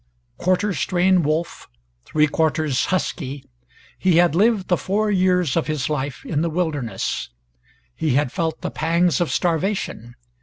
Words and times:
Quarter 0.37 0.73
strain 0.73 1.21
wolf, 1.21 1.69
three 2.05 2.25
quarters 2.25 2.85
"husky," 2.85 3.45
he 3.99 4.17
had 4.17 4.33
lived 4.33 4.67
the 4.67 4.75
four 4.75 5.11
years 5.11 5.55
of 5.55 5.67
his 5.67 5.91
life 5.91 6.25
in 6.25 6.41
the 6.41 6.49
wilderness. 6.49 7.29
He 7.93 8.15
had 8.15 8.31
felt 8.31 8.61
the 8.61 8.71
pangs 8.71 9.21
of 9.21 9.29
starvation. 9.29 10.15